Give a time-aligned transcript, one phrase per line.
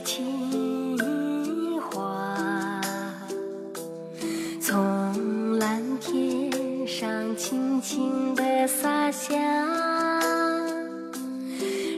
[0.00, 0.96] 情
[1.80, 2.80] 花
[4.60, 9.36] 从蓝天上轻轻地洒下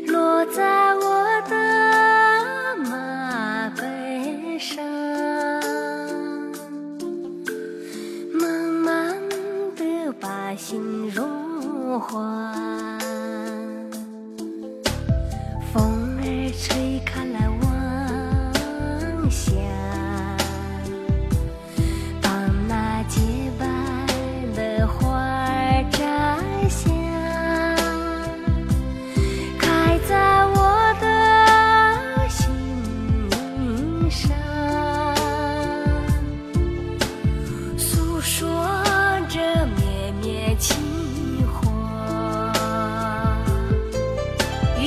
[0.07, 4.85] 落在我的马背上
[8.33, 8.51] 慢
[8.85, 9.17] 慢
[9.77, 12.96] 地把心融化。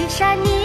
[0.10, 0.59] 山。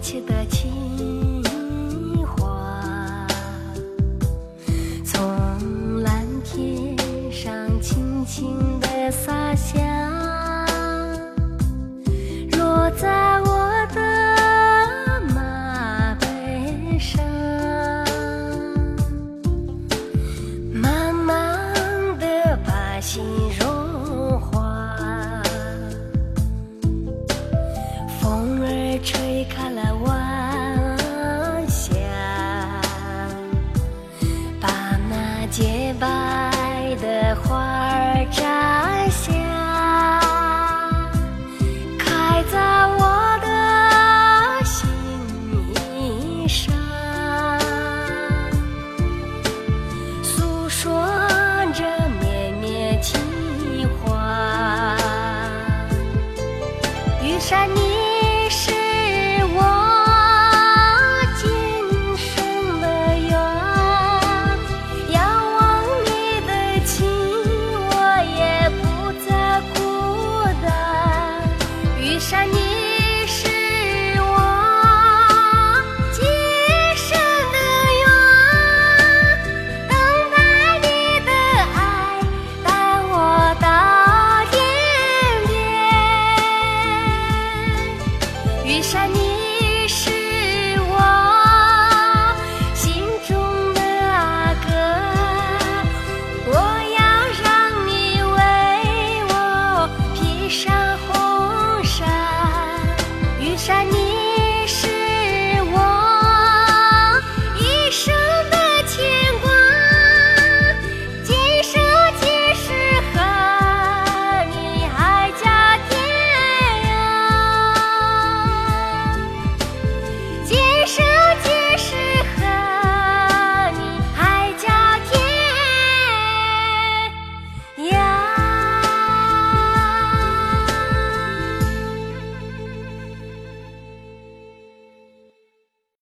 [0.00, 1.42] 切的情
[2.24, 3.26] 话
[5.04, 6.96] 从蓝天
[7.30, 7.52] 上
[7.82, 9.78] 轻轻地洒下
[12.52, 13.39] 落在
[57.50, 57.79] 山